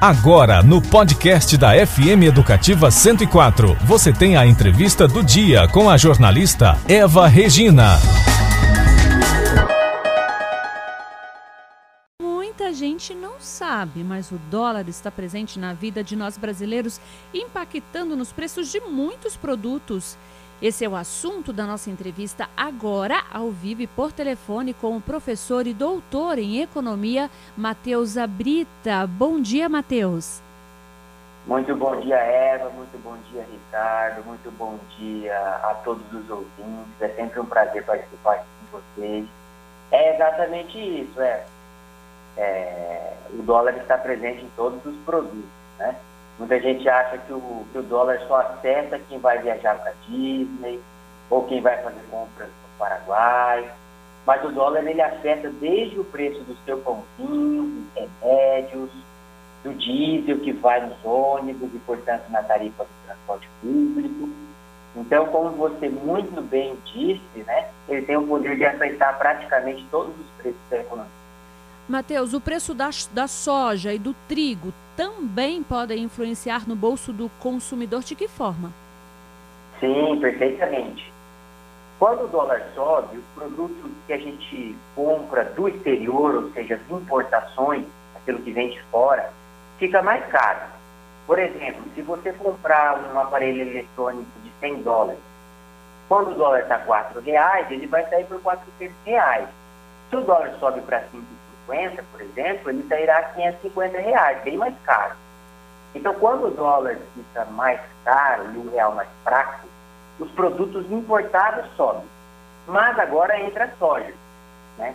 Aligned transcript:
Agora, 0.00 0.62
no 0.62 0.80
podcast 0.80 1.58
da 1.58 1.72
FM 1.86 2.24
Educativa 2.26 2.90
104, 2.90 3.74
você 3.84 4.10
tem 4.10 4.34
a 4.34 4.46
entrevista 4.46 5.06
do 5.06 5.22
dia 5.22 5.68
com 5.68 5.90
a 5.90 5.98
jornalista 5.98 6.74
Eva 6.88 7.28
Regina. 7.28 7.98
Muita 12.18 12.72
gente 12.72 13.12
não 13.12 13.34
sabe, 13.38 14.02
mas 14.02 14.32
o 14.32 14.40
dólar 14.50 14.88
está 14.88 15.10
presente 15.10 15.58
na 15.58 15.74
vida 15.74 16.02
de 16.02 16.16
nós 16.16 16.38
brasileiros, 16.38 16.98
impactando 17.34 18.16
nos 18.16 18.32
preços 18.32 18.72
de 18.72 18.80
muitos 18.80 19.36
produtos. 19.36 20.16
Esse 20.62 20.84
é 20.84 20.88
o 20.88 20.94
assunto 20.94 21.54
da 21.54 21.64
nossa 21.64 21.88
entrevista 21.88 22.46
agora, 22.54 23.22
ao 23.32 23.50
vivo 23.50 23.80
e 23.80 23.86
por 23.86 24.12
telefone, 24.12 24.74
com 24.74 24.94
o 24.94 25.00
professor 25.00 25.66
e 25.66 25.72
doutor 25.72 26.38
em 26.38 26.60
economia, 26.60 27.30
Matheus 27.56 28.18
Abrita. 28.18 29.06
Bom 29.08 29.40
dia, 29.40 29.70
Matheus. 29.70 30.42
Muito 31.46 31.74
bom 31.74 31.98
dia, 32.00 32.16
Eva. 32.16 32.68
Muito 32.68 33.02
bom 33.02 33.16
dia, 33.32 33.42
Ricardo. 33.50 34.22
Muito 34.26 34.50
bom 34.58 34.78
dia 34.98 35.34
a 35.62 35.74
todos 35.82 36.04
os 36.12 36.28
ouvintes. 36.28 37.00
É 37.00 37.08
sempre 37.08 37.40
um 37.40 37.46
prazer 37.46 37.82
participar 37.86 38.36
com 38.36 38.78
vocês. 38.78 39.26
É 39.90 40.14
exatamente 40.14 40.78
isso, 40.78 41.22
é. 41.22 41.42
é 42.36 43.14
o 43.32 43.42
dólar 43.42 43.78
está 43.78 43.96
presente 43.96 44.44
em 44.44 44.50
todos 44.56 44.84
os 44.84 44.96
produtos, 45.06 45.48
né? 45.78 45.96
Muita 46.40 46.58
gente 46.58 46.88
acha 46.88 47.18
que 47.18 47.32
o, 47.34 47.66
que 47.70 47.78
o 47.78 47.82
dólar 47.82 48.18
só 48.26 48.36
afeta 48.40 48.98
quem 49.10 49.18
vai 49.18 49.36
viajar 49.42 49.78
para 49.78 49.92
Disney 50.08 50.80
ou 51.28 51.44
quem 51.44 51.60
vai 51.60 51.76
fazer 51.82 52.00
compras 52.10 52.48
no 52.48 52.78
Paraguai. 52.78 53.70
Mas 54.26 54.42
o 54.46 54.48
dólar 54.48 54.86
ele 54.86 55.02
afeta 55.02 55.50
desde 55.60 56.00
o 56.00 56.04
preço 56.04 56.40
do 56.44 56.56
seu 56.64 56.78
pãozinho, 56.78 57.64
dos 57.64 57.94
remédios, 57.94 58.90
do 59.62 59.74
diesel 59.74 60.40
que 60.40 60.52
vai 60.52 60.80
nos 60.80 60.96
ônibus 61.04 61.74
e, 61.74 61.78
portanto, 61.80 62.22
na 62.30 62.42
tarifa 62.42 62.84
do 62.84 63.06
transporte 63.06 63.46
público. 63.60 64.30
Então, 64.96 65.26
como 65.26 65.50
você 65.50 65.90
muito 65.90 66.40
bem 66.40 66.74
disse, 66.86 67.44
né, 67.46 67.68
ele 67.86 68.00
tem 68.06 68.16
o 68.16 68.26
poder 68.26 68.56
de 68.56 68.64
afetar 68.64 69.18
praticamente 69.18 69.86
todos 69.90 70.18
os 70.18 70.26
preços 70.38 70.60
da 70.70 70.78
economia. 70.78 71.19
Mateus, 71.90 72.32
o 72.34 72.40
preço 72.40 72.72
da, 72.72 72.90
da 73.12 73.26
soja 73.26 73.92
e 73.92 73.98
do 73.98 74.14
trigo 74.28 74.72
também 74.96 75.60
podem 75.60 76.04
influenciar 76.04 76.68
no 76.68 76.76
bolso 76.76 77.12
do 77.12 77.28
consumidor 77.40 78.04
de 78.04 78.14
que 78.14 78.28
forma? 78.28 78.72
Sim, 79.80 80.16
perfeitamente. 80.20 81.12
Quando 81.98 82.26
o 82.26 82.28
dólar 82.28 82.62
sobe, 82.76 83.18
os 83.18 83.24
produtos 83.34 83.90
que 84.06 84.12
a 84.12 84.18
gente 84.18 84.76
compra 84.94 85.42
do 85.46 85.68
exterior, 85.68 86.36
ou 86.36 86.52
seja, 86.52 86.76
as 86.76 86.96
importações, 86.96 87.84
aquilo 88.14 88.38
que 88.38 88.52
vem 88.52 88.70
de 88.70 88.80
fora, 88.82 89.32
fica 89.80 90.00
mais 90.00 90.24
caro. 90.26 90.60
Por 91.26 91.40
exemplo, 91.40 91.82
se 91.96 92.02
você 92.02 92.32
comprar 92.34 93.00
um 93.12 93.18
aparelho 93.18 93.62
eletrônico 93.62 94.30
de 94.44 94.52
100 94.60 94.82
dólares, 94.82 95.20
quando 96.08 96.30
o 96.30 96.34
dólar 96.34 96.60
está 96.60 96.76
R$ 96.76 97.20
reais, 97.24 97.68
ele 97.68 97.88
vai 97.88 98.08
sair 98.08 98.26
por 98.26 98.40
400 98.40 98.94
reais. 99.04 99.48
Se 100.08 100.14
o 100.14 100.20
dólar 100.20 100.54
sobe 100.60 100.80
para 100.82 101.00
5 101.10 101.39
50, 101.70 102.04
por 102.10 102.20
exemplo, 102.20 102.70
ele 102.70 102.86
sairá 102.88 103.18
a 103.18 103.22
550 103.22 103.98
reais, 103.98 104.42
bem 104.42 104.56
mais 104.56 104.74
caro. 104.84 105.14
Então, 105.94 106.14
quando 106.14 106.46
o 106.46 106.50
dólar 106.50 106.98
fica 107.14 107.44
mais 107.46 107.80
caro 108.04 108.52
e 108.52 108.58
o 108.58 108.70
real 108.70 108.94
mais 108.94 109.08
fraco, 109.24 109.66
os 110.18 110.30
produtos 110.32 110.90
importados 110.90 111.64
sobem. 111.76 112.04
Mas 112.66 112.98
agora 112.98 113.40
entra 113.40 113.64
a 113.64 113.76
soja. 113.78 114.12
Né? 114.78 114.94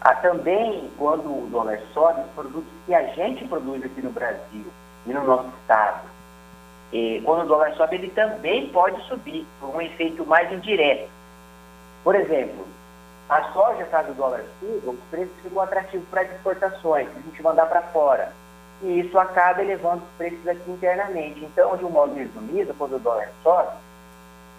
Ah, 0.00 0.14
também, 0.14 0.90
quando 0.98 1.26
o 1.26 1.48
dólar 1.50 1.78
sobe, 1.92 2.20
os 2.20 2.30
produtos 2.32 2.72
que 2.86 2.94
a 2.94 3.02
gente 3.14 3.46
produz 3.46 3.84
aqui 3.84 4.02
no 4.02 4.10
Brasil 4.10 4.66
e 5.06 5.12
no 5.12 5.24
nosso 5.24 5.48
estado, 5.60 6.00
e 6.92 7.20
quando 7.24 7.44
o 7.44 7.48
dólar 7.48 7.74
sobe, 7.74 7.96
ele 7.96 8.10
também 8.10 8.68
pode 8.68 9.00
subir, 9.08 9.46
por 9.60 9.74
um 9.74 9.80
efeito 9.80 10.24
mais 10.26 10.50
indireto. 10.52 11.08
Por 12.02 12.14
exemplo, 12.14 12.66
a 13.28 13.52
soja, 13.52 13.84
caso 13.86 14.10
o 14.10 14.14
dólar 14.14 14.44
suba, 14.60 14.92
os 14.92 15.00
preços 15.10 15.34
ficam 15.42 15.62
atrativos 15.62 16.06
para 16.10 16.22
as 16.22 16.30
exportações, 16.30 17.08
a 17.08 17.20
gente 17.20 17.42
mandar 17.42 17.66
para 17.66 17.82
fora. 17.82 18.32
E 18.82 19.00
isso 19.00 19.18
acaba 19.18 19.62
elevando 19.62 20.02
os 20.02 20.16
preços 20.18 20.46
aqui 20.46 20.70
internamente. 20.70 21.44
Então, 21.44 21.76
de 21.76 21.84
um 21.84 21.90
modo 21.90 22.14
resumido, 22.14 22.74
quando 22.74 22.96
o 22.96 22.98
dólar 22.98 23.30
sobe 23.42 23.70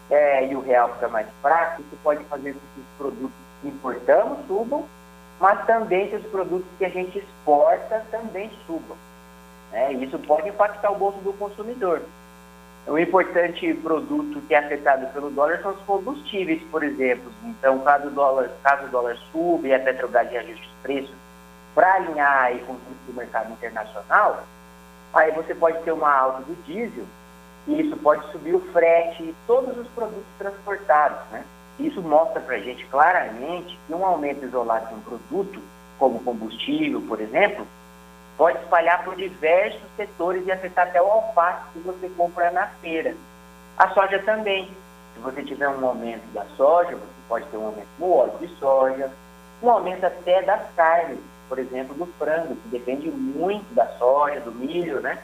é, 0.09 0.47
e 0.47 0.55
o 0.55 0.61
real 0.61 0.89
fica 0.93 1.07
mais 1.07 1.27
fraco, 1.41 1.81
isso 1.81 1.97
pode 2.03 2.23
fazer 2.25 2.53
com 2.53 2.59
que 2.59 2.79
os 2.79 2.97
produtos 2.97 3.37
que 3.61 3.67
importamos 3.67 4.39
subam, 4.47 4.85
mas 5.39 5.65
também 5.65 6.09
que 6.09 6.15
os 6.15 6.25
produtos 6.27 6.67
que 6.77 6.85
a 6.85 6.89
gente 6.89 7.19
exporta 7.19 8.03
também 8.09 8.49
subam. 8.65 8.97
Né? 9.71 9.93
Isso 9.93 10.17
pode 10.19 10.49
impactar 10.49 10.91
o 10.91 10.95
bolso 10.95 11.19
do 11.19 11.33
consumidor. 11.33 12.01
O 12.88 13.00
importante 13.00 13.73
produto 13.75 14.41
que 14.47 14.53
é 14.53 14.59
afetado 14.59 15.07
pelo 15.07 15.31
dólar 15.31 15.59
são 15.62 15.72
os 15.72 15.81
combustíveis, 15.81 16.62
por 16.69 16.84
exemplo. 16.84 17.31
Então, 17.44 17.79
caso 17.79 18.07
o 18.07 18.12
dólar, 18.12 18.51
caso 18.62 18.85
o 18.85 18.90
dólar 18.90 19.18
suba 19.31 19.68
e 19.68 19.73
a 19.73 19.79
Petrobras 19.79 20.28
ajuste 20.28 20.68
os 20.68 20.81
preços 20.84 21.16
para 21.74 21.95
alinhar 21.95 22.44
aí 22.44 22.59
com 22.59 22.74
o 22.74 22.79
do 23.07 23.13
mercado 23.13 23.51
internacional, 23.51 24.44
aí 25.13 25.31
você 25.31 25.53
pode 25.53 25.79
ter 25.84 25.91
uma 25.91 26.12
alta 26.12 26.44
do 26.44 26.56
diesel 26.63 27.06
e 27.68 27.81
isso 27.81 27.97
pode 27.97 28.31
subir 28.31 28.56
o 28.56 28.62
frete 28.72 29.24
e 29.24 29.35
todos 29.47 29.78
os 29.78 29.88
produtos 29.90 30.24
transportados, 30.38 31.19
né? 31.31 31.44
Isso 31.79 32.01
mostra 32.01 32.40
para 32.40 32.56
a 32.56 32.59
gente 32.59 32.85
claramente 32.85 33.78
que 33.85 33.94
um 33.94 34.06
aumento 34.06 34.45
isolado 34.45 34.88
de 34.88 34.94
um 34.94 35.01
produto, 35.01 35.59
como 36.00 36.24
combustível, 36.24 37.01
por 37.01 37.19
exemplo, 37.19 37.68
pode 38.38 38.59
espalhar 38.59 39.03
por 39.03 39.16
diversos 39.16 39.81
setores 39.96 40.46
e 40.46 40.51
afetar 40.51 40.88
até 40.88 41.01
o 41.01 41.06
alface 41.06 41.63
que 41.73 41.79
você 41.79 42.09
compra 42.09 42.51
na 42.51 42.68
feira. 42.81 43.16
A 43.78 43.90
soja 43.90 44.19
também. 44.19 44.69
Se 45.13 45.22
você 45.22 45.44
tiver 45.44 45.69
um 45.69 45.85
aumento 45.85 46.25
da 46.34 46.45
soja, 46.57 46.91
você 46.91 47.13
pode 47.28 47.45
ter 47.45 47.57
um 47.57 47.68
aumento 47.68 47.88
no 47.97 48.13
óleo 48.13 48.38
de 48.40 48.47
soja, 48.59 49.09
um 49.63 49.69
aumento 49.69 50.06
até 50.06 50.41
das 50.41 50.62
carnes, 50.75 51.19
por 51.47 51.57
exemplo, 51.57 51.95
do 51.95 52.06
frango, 52.19 52.56
que 52.56 52.68
depende 52.69 53.09
muito 53.09 53.74
da 53.74 53.88
soja, 53.97 54.41
do 54.41 54.51
milho, 54.51 55.00
né? 55.00 55.18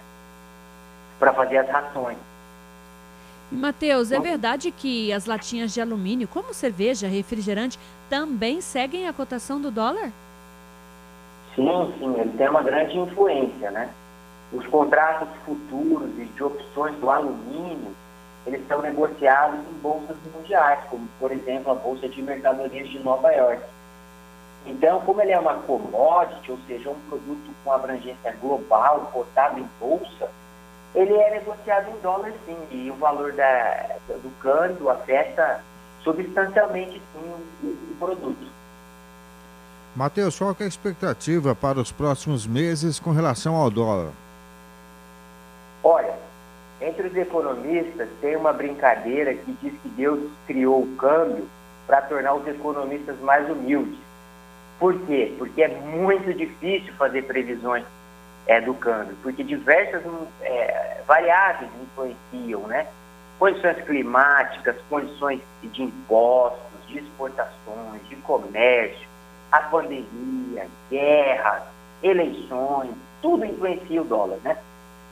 Para 1.19 1.33
fazer 1.33 1.57
as 1.57 1.69
rações. 1.69 2.17
Matheus, 3.51 4.13
é 4.13 4.19
verdade 4.19 4.71
que 4.71 5.11
as 5.11 5.25
latinhas 5.25 5.73
de 5.73 5.81
alumínio, 5.81 6.25
como 6.25 6.53
cerveja, 6.53 7.07
refrigerante, 7.07 7.77
também 8.09 8.61
seguem 8.61 9.09
a 9.09 9.13
cotação 9.13 9.59
do 9.59 9.69
dólar? 9.69 10.09
Sim, 11.55 11.93
sim, 11.99 12.19
ele 12.19 12.31
tem 12.37 12.49
uma 12.49 12.63
grande 12.63 12.97
influência, 12.97 13.71
né? 13.71 13.89
Os 14.53 14.65
contratos 14.67 15.29
futuros 15.45 16.09
e 16.17 16.25
de 16.25 16.43
opções 16.43 16.95
do 16.95 17.09
alumínio, 17.09 17.95
eles 18.45 18.65
são 18.67 18.81
negociados 18.81 19.59
em 19.59 19.79
bolsas 19.81 20.17
mundiais, 20.33 20.79
como, 20.89 21.07
por 21.19 21.31
exemplo, 21.31 21.71
a 21.71 21.75
Bolsa 21.75 22.07
de 22.07 22.21
Mercadorias 22.21 22.89
de 22.89 22.99
Nova 22.99 23.31
York. 23.31 23.61
Então, 24.65 25.01
como 25.01 25.21
ele 25.21 25.31
é 25.31 25.39
uma 25.39 25.55
commodity, 25.55 26.51
ou 26.51 26.57
seja, 26.67 26.89
um 26.89 26.99
produto 27.09 27.51
com 27.63 27.71
abrangência 27.71 28.35
global, 28.41 29.09
cotado 29.11 29.59
em 29.59 29.67
bolsa, 29.79 30.29
ele 30.93 31.13
é 31.13 31.31
negociado 31.31 31.89
em 31.89 31.99
dólar 32.01 32.33
sim, 32.45 32.57
e 32.71 32.91
o 32.91 32.95
valor 32.95 33.31
da, 33.33 33.95
do 34.07 34.29
câmbio 34.39 34.89
afeta 34.89 35.63
substancialmente 36.03 37.01
sim 37.13 37.33
o, 37.63 37.67
o 37.67 37.95
produto. 37.97 38.50
Matheus, 39.93 40.37
qual 40.37 40.55
é 40.57 40.63
a 40.63 40.67
expectativa 40.67 41.53
para 41.53 41.77
os 41.79 41.91
próximos 41.91 42.47
meses 42.47 42.97
com 42.97 43.11
relação 43.11 43.55
ao 43.55 43.69
dólar? 43.69 44.11
Olha, 45.83 46.13
entre 46.79 47.07
os 47.07 47.15
economistas 47.15 48.07
tem 48.21 48.37
uma 48.37 48.53
brincadeira 48.53 49.33
que 49.33 49.51
diz 49.61 49.73
que 49.81 49.89
Deus 49.89 50.31
criou 50.47 50.83
o 50.83 50.95
câmbio 50.95 51.45
para 51.85 52.01
tornar 52.03 52.35
os 52.35 52.47
economistas 52.47 53.19
mais 53.19 53.49
humildes. 53.49 53.99
Por 54.79 54.97
quê? 55.01 55.33
Porque 55.37 55.61
é 55.61 55.67
muito 55.67 56.33
difícil 56.33 56.93
fazer 56.93 57.23
previsões 57.23 57.83
é, 58.47 58.61
do 58.61 58.73
câmbio, 58.73 59.15
porque 59.21 59.43
diversas 59.43 60.01
é, 60.41 61.01
variáveis 61.05 61.69
influenciam, 61.83 62.61
né? 62.61 62.87
Condições 63.37 63.83
climáticas, 63.83 64.75
condições 64.89 65.41
de 65.61 65.83
impostos, 65.83 66.87
de 66.87 66.99
exportações, 66.99 68.07
de 68.07 68.15
comércio, 68.17 69.10
a 69.51 69.59
pandemia, 69.59 70.67
guerra, 70.89 71.67
eleições, 72.01 72.91
tudo 73.21 73.45
influencia 73.45 74.01
o 74.01 74.05
dólar, 74.05 74.37
né? 74.43 74.57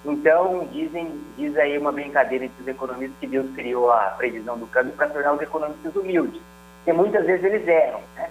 Então, 0.06 0.66
dizem, 0.72 1.12
diz 1.38 1.58
aí 1.58 1.78
uma 1.78 1.92
brincadeira 1.92 2.46
entre 2.46 2.62
os 2.62 2.68
economistas 2.68 3.20
que 3.20 3.28
Deus 3.28 3.54
criou 3.54 3.92
a 3.92 4.16
previsão 4.18 4.58
do 4.58 4.66
câmbio 4.68 4.94
para 4.94 5.10
tornar 5.10 5.34
os 5.34 5.42
economistas 5.42 5.94
humildes, 5.96 6.42
porque 6.78 6.94
muitas 6.94 7.26
vezes 7.26 7.44
eles 7.44 7.68
erram, 7.68 8.02
né? 8.16 8.30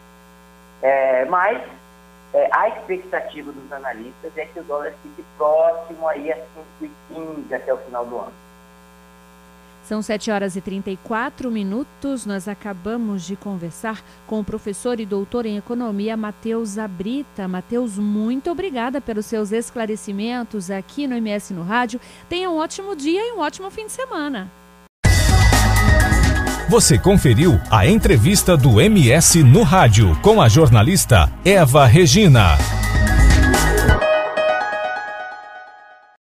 É, 0.81 1.25
mas 1.27 1.61
é, 2.33 2.49
a 2.53 2.69
expectativa 2.69 3.53
dos 3.53 3.73
analistas 3.73 4.37
é 4.37 4.47
que 4.47 4.61
o 4.61 4.65
dólar 4.65 4.93
fique 5.03 5.25
próximo 5.37 6.09
aí 6.09 6.33
a 6.33 6.37
5,15 6.81 7.53
até 7.53 7.75
o 7.75 7.79
final 7.79 8.07
do 8.07 8.19
ano. 8.19 8.48
São 9.89 10.03
7 10.03 10.31
horas 10.31 10.55
e 10.55 10.61
34 10.61 11.51
minutos. 11.51 12.27
Nós 12.27 12.47
acabamos 12.47 13.27
de 13.27 13.35
conversar 13.37 14.05
com 14.27 14.39
o 14.39 14.45
professor 14.45 15.01
e 15.01 15.07
doutor 15.07 15.47
em 15.47 15.57
economia 15.57 16.15
Matheus 16.15 16.77
Abrita. 16.77 17.49
Matheus, 17.49 17.97
muito 17.97 18.51
obrigada 18.51 19.01
pelos 19.01 19.25
seus 19.25 19.51
esclarecimentos 19.51 20.71
aqui 20.71 21.07
no 21.07 21.17
MS 21.17 21.55
no 21.55 21.63
Rádio. 21.63 21.99
Tenha 22.29 22.51
um 22.51 22.59
ótimo 22.59 22.95
dia 22.95 23.31
e 23.31 23.33
um 23.33 23.39
ótimo 23.39 23.71
fim 23.71 23.87
de 23.87 23.93
semana. 23.93 24.53
Você 26.69 26.99
conferiu 26.99 27.59
a 27.71 27.87
entrevista 27.87 28.59
do 28.59 28.83
MS 28.83 29.43
no 29.43 29.63
Rádio 29.63 30.15
com 30.21 30.43
a 30.43 30.51
jornalista 30.51 31.33
Eva 31.43 31.87
Regina. 31.87 32.78